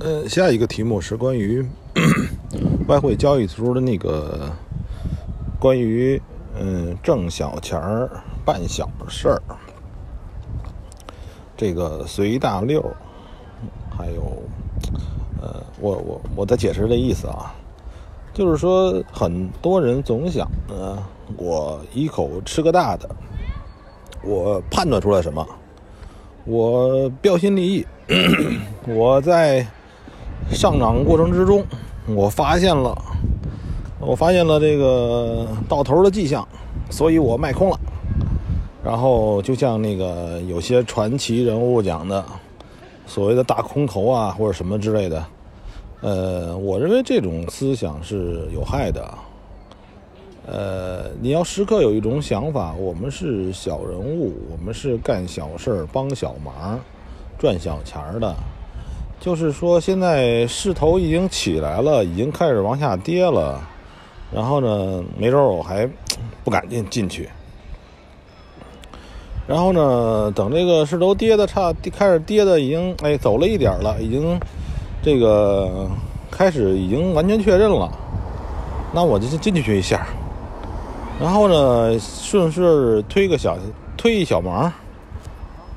[0.00, 1.64] 呃，下一个题目是关于
[2.86, 4.48] 外汇交易时候的那个
[5.58, 6.20] 关于
[6.56, 8.08] 嗯挣小钱儿
[8.44, 9.42] 办小事儿，
[11.56, 12.80] 这个随大溜，
[13.90, 14.40] 还有
[15.42, 17.52] 呃，我我我再解释这意思啊，
[18.32, 21.02] 就是说很多人总想呢，
[21.36, 23.10] 我一口吃个大的，
[24.22, 25.44] 我判断出来什么，
[26.44, 27.86] 我标新立异，
[28.86, 29.66] 我在。
[30.50, 31.64] 上涨过程之中，
[32.06, 32.96] 我发现了，
[34.00, 36.46] 我发现了这个到头的迹象，
[36.90, 37.78] 所以我卖空了。
[38.82, 42.24] 然后就像那个有些传奇人物讲的，
[43.06, 45.24] 所谓的大空头啊，或者什么之类的，
[46.00, 49.06] 呃，我认为这种思想是有害的。
[50.46, 56.80] 呃，你要时刻有一种想法，我们是小人物，我们是干小事帮小忙、
[57.38, 58.34] 赚小钱的。
[59.28, 63.60] 就是说，现在势头已经起来了，已经开始往下跌了。
[64.32, 65.86] 然后呢，没准我还
[66.42, 67.28] 不敢进进去。
[69.46, 74.40] 然后呢，等这个势头跌的差，开始跌的已经哎走了一点了，已经
[75.02, 75.86] 这个
[76.30, 77.92] 开始已经完全确认了。
[78.94, 80.06] 那我就进去一下。
[81.20, 83.58] 然后呢，顺势推个小
[83.94, 84.72] 推一小忙，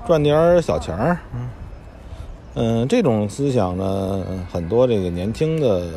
[0.08, 1.18] 赚点小钱儿。
[2.54, 5.88] 嗯这种思想呢，很多这个年轻的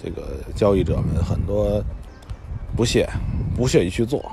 [0.00, 0.22] 这个
[0.54, 1.82] 交易者们很多
[2.76, 3.08] 不屑，
[3.56, 4.24] 不屑于去做。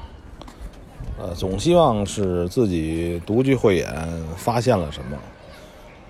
[1.19, 3.87] 呃，总希望是自己独具慧眼，
[4.35, 5.17] 发现了什么，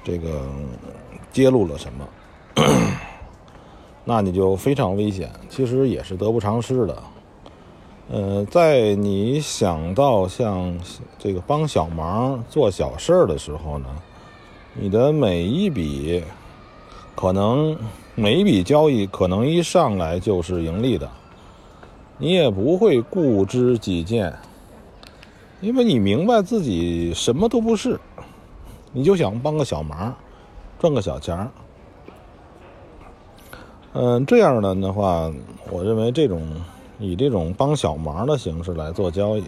[0.04, 0.46] 这个
[1.32, 2.06] 揭露了什么，
[4.04, 7.04] 那你就非常危险，其实也是得不偿失的。
[8.10, 10.78] 呃，在你想到像
[11.18, 13.88] 这个帮小忙、做小事儿的时候呢？
[14.80, 16.24] 你的每一笔，
[17.16, 17.76] 可能
[18.14, 21.10] 每一笔交易可能一上来就是盈利的，
[22.20, 24.32] 你也不会固执己见，
[25.62, 28.00] 因为你明白自己什么都不是，
[28.94, 30.16] 你就想帮个小忙，
[30.78, 31.50] 赚个小钱儿。
[33.94, 35.32] 嗯，这样的的话，
[35.72, 36.48] 我认为这种
[37.00, 39.44] 以这种帮小忙的形式来做交易，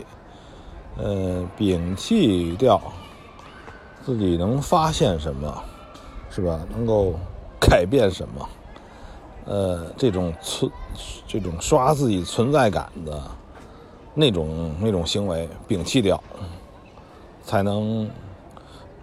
[0.97, 2.81] 呃，摒弃掉。
[4.09, 5.63] 自己能发现什么，
[6.31, 6.59] 是吧？
[6.71, 7.13] 能够
[7.59, 8.49] 改变什么？
[9.45, 10.71] 呃，这种存，
[11.27, 13.21] 这种刷自己存在感的
[14.15, 16.19] 那种那种行为，摒弃掉，
[17.43, 18.09] 才能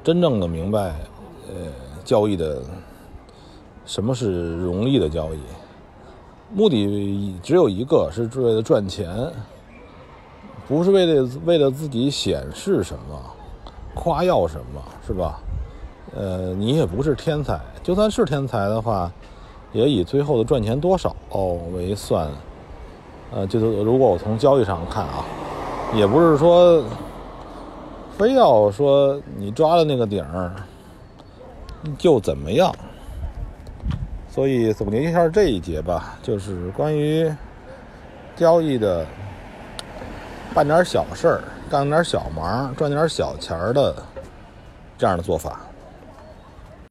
[0.03, 0.97] 真正的明白，
[1.47, 1.71] 呃，
[2.05, 2.61] 交易的
[3.85, 5.39] 什么是容易的交易，
[6.53, 9.33] 目的只有一个，是为了赚钱，
[10.67, 13.35] 不是为了为了自己显示什么。
[13.97, 15.41] 夸耀什么是吧？
[16.15, 19.11] 呃，你也不是天才，就算是天才的话，
[19.73, 21.17] 也以最后的赚钱多少
[21.73, 22.29] 为算。
[23.35, 25.25] 呃，就是如果我从交易上看啊，
[25.95, 26.85] 也不是说
[28.17, 30.53] 非要说你抓了那个顶儿
[31.99, 32.73] 就怎么样。
[34.29, 37.29] 所以总结一下这一节吧，就是关于
[38.37, 39.05] 交易的。
[40.57, 41.41] 办点小事儿，
[41.71, 43.95] 干点小忙，赚点小钱儿的
[44.97, 45.61] 这样的做法。